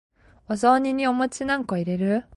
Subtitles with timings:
[0.47, 2.25] お雑煮にお餅何個入れる？